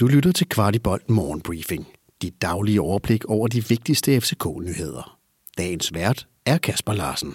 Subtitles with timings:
[0.00, 1.86] Du lytter til Kvartibolt Morgenbriefing.
[2.22, 5.18] Dit daglige overblik over de vigtigste FCK-nyheder.
[5.58, 7.34] Dagens vært er Kasper Larsen.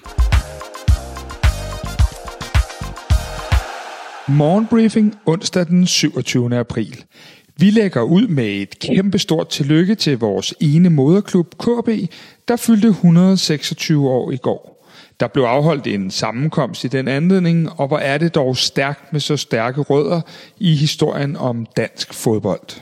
[4.38, 6.58] Morgenbriefing onsdag den 27.
[6.58, 7.04] april.
[7.58, 11.90] Vi lægger ud med et kæmpestort tillykke til vores ene moderklub KB,
[12.48, 14.79] der fyldte 126 år i går.
[15.20, 19.20] Der blev afholdt en sammenkomst i den anledning, og hvor er det dog stærkt med
[19.20, 20.22] så stærke rødder
[20.58, 22.82] i historien om dansk fodbold.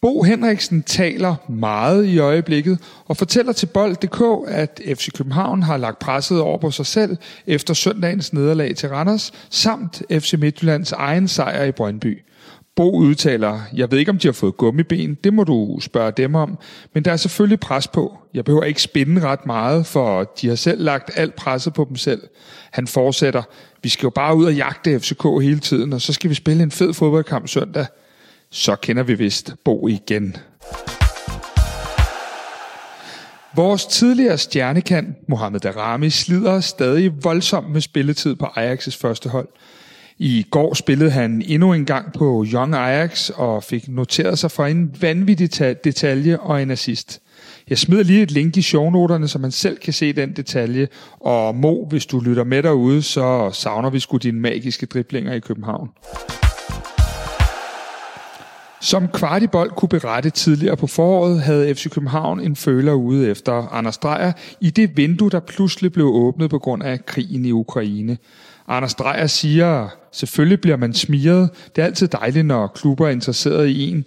[0.00, 5.98] Bo Henriksen taler meget i øjeblikket og fortæller til Bold.dk, at FC København har lagt
[5.98, 11.64] presset over på sig selv efter søndagens nederlag til Randers, samt FC Midtjyllands egen sejr
[11.64, 12.18] i Brøndby.
[12.78, 16.34] Bo udtaler, jeg ved ikke om de har fået gummiben, det må du spørge dem
[16.34, 16.58] om,
[16.94, 18.18] men der er selvfølgelig pres på.
[18.34, 21.96] Jeg behøver ikke spænde ret meget, for de har selv lagt alt presset på dem
[21.96, 22.22] selv.
[22.70, 23.42] Han fortsætter,
[23.82, 26.62] vi skal jo bare ud og jagte FCK hele tiden, og så skal vi spille
[26.62, 27.86] en fed fodboldkamp søndag.
[28.50, 30.36] Så kender vi vist Bo igen.
[33.56, 39.48] Vores tidligere stjernekant, Mohamed Darami, slider stadig voldsomt med spilletid på Ajax' første hold.
[40.20, 44.64] I går spillede han endnu en gang på Young Ajax og fik noteret sig for
[44.64, 47.20] en vanvittig detalje og en assist.
[47.68, 50.88] Jeg smider lige et link i shownoterne, så man selv kan se den detalje.
[51.20, 55.40] Og Mo, hvis du lytter med derude, så savner vi sgu dine magiske driblinger i
[55.40, 55.88] København.
[58.80, 63.98] Som Kvartibold kunne berette tidligere på foråret, havde FC København en føler ude efter Anders
[63.98, 68.18] Dreyer i det vindue, der pludselig blev åbnet på grund af krigen i Ukraine.
[68.68, 71.50] Anders Dreyer siger, selvfølgelig bliver man smiret.
[71.76, 74.06] Det er altid dejligt, når klubber er interesseret i en.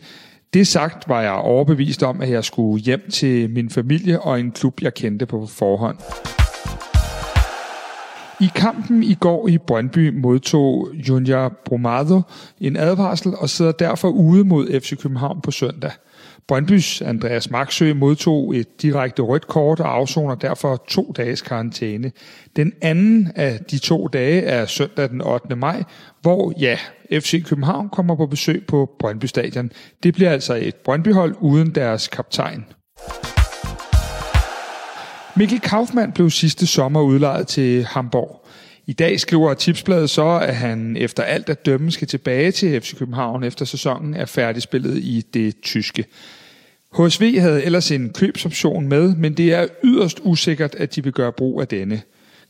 [0.53, 4.51] Det sagt var jeg overbevist om, at jeg skulle hjem til min familie og en
[4.51, 5.97] klub, jeg kendte på forhånd.
[8.41, 12.21] I kampen i går i Brøndby modtog Junior Brumado
[12.59, 15.91] en advarsel og sidder derfor ude mod FC København på søndag.
[16.51, 22.11] Brøndbys Andreas Maxø modtog et direkte rødt kort og afsoner derfor to dages karantæne.
[22.55, 25.55] Den anden af de to dage er søndag den 8.
[25.55, 25.83] maj,
[26.21, 26.77] hvor ja,
[27.11, 29.71] FC København kommer på besøg på Brøndby Stadion.
[30.03, 32.65] Det bliver altså et Brøndbyhold uden deres kaptajn.
[35.35, 38.45] Mikkel Kaufmann blev sidste sommer udlejet til Hamburg.
[38.85, 42.97] I dag skriver Tipsbladet så, at han efter alt at dømme skal tilbage til FC
[42.97, 46.05] København efter sæsonen er færdigspillet i det tyske.
[46.97, 51.31] HSV havde ellers en købsoption med, men det er yderst usikkert, at de vil gøre
[51.31, 52.01] brug af denne.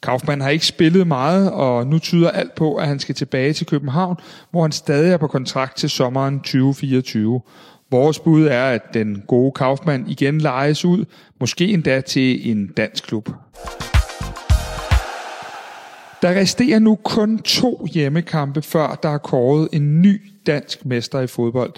[0.04, 3.66] Kaufmann har ikke spillet meget, og nu tyder alt på, at han skal tilbage til
[3.68, 4.16] København,
[4.52, 7.42] hvor han stadig er på kontrakt til sommeren 2024.
[7.92, 11.06] Vores bud er, at den gode Kaufmann igen lejes ud,
[11.40, 13.30] måske endda til en dansk klub.
[16.22, 21.28] Der resterer nu kun to hjemmekampe, før der er kåret en ny dansk mester i
[21.28, 21.74] fodbold.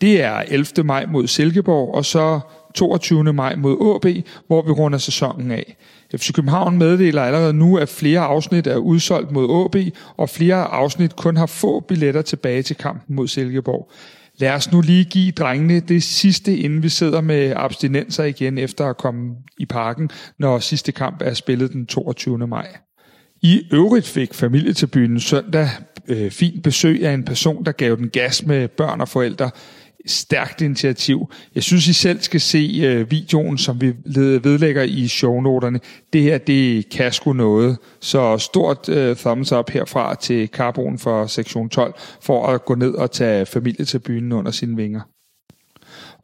[0.00, 0.84] Det er 11.
[0.84, 2.40] maj mod Silkeborg, og så
[2.74, 3.32] 22.
[3.32, 5.76] maj mod AB, hvor vi runder sæsonen af.
[6.16, 9.76] FC København meddeler allerede nu, at flere afsnit er udsolgt mod AB,
[10.16, 13.90] og flere afsnit kun har få billetter tilbage til kampen mod Silkeborg.
[14.38, 18.86] Lad os nu lige give drengene det sidste, inden vi sidder med abstinenser igen efter
[18.86, 22.38] at komme i parken, når sidste kamp er spillet den 22.
[22.38, 22.76] maj.
[23.42, 25.68] I øvrigt fik familietilbyen søndag
[26.08, 29.50] øh, fint besøg af en person, der gav den gas med børn og forældre
[30.06, 31.30] stærkt initiativ.
[31.54, 33.94] Jeg synes, I selv skal se øh, videoen, som vi
[34.44, 35.80] vedlægger i shownoterne.
[36.12, 37.78] Det her, det kan sgu noget.
[38.00, 42.94] Så stort øh, thumbs up herfra til Carbon for sektion 12, for at gå ned
[42.94, 45.00] og tage familie til byen under sine vinger.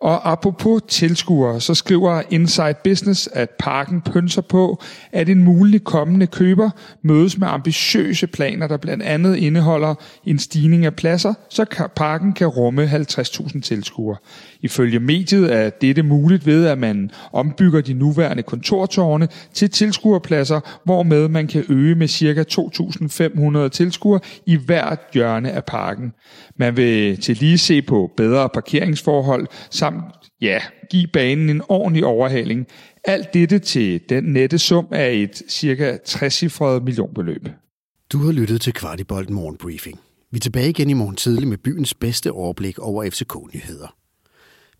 [0.04, 4.82] Og apropos tilskuere, så skriver Inside Business, at parken pynser på,
[5.12, 6.70] at en mulig kommende køber
[7.02, 9.94] mødes med ambitiøse planer, der blandt andet indeholder
[10.24, 14.16] en stigning af pladser, så parken kan rumme 50.000 tilskuere.
[14.60, 21.28] Ifølge mediet er dette muligt ved, at man ombygger de nuværende kontortårne til tilskuerpladser, hvormed
[21.28, 22.44] man kan øge med ca.
[23.64, 26.12] 2.500 tilskuere i hvert hjørne af parken.
[26.56, 30.60] Man vil til lige se på bedre parkeringsforhold, samt samt ja,
[30.90, 32.66] give banen en ordentlig overhaling.
[33.04, 37.48] Alt dette til den nette sum af et cirka 60-cifret millionbeløb.
[38.12, 40.00] Du har lyttet til Kvartibolt Morgenbriefing.
[40.30, 43.94] Vi er tilbage igen i morgen tidlig med byens bedste overblik over FCK-nyheder.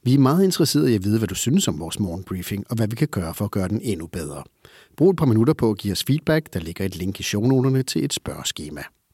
[0.04, 2.88] Vi er meget interesserede i at vide, hvad du synes om vores morgenbriefing, og hvad
[2.88, 4.42] vi kan gøre for at gøre den endnu bedre.
[4.96, 6.52] Brug et par minutter på at give os feedback.
[6.52, 8.82] Der ligger et link i shownoterne til et spørgeskema.